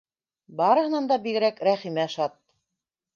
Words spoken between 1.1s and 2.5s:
да бигерәк Рәхимә шат.